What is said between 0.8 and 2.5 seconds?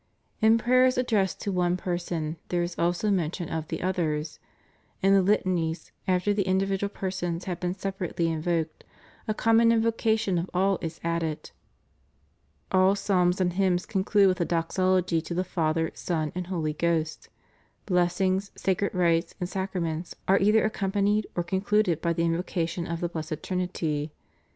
addressed to one person,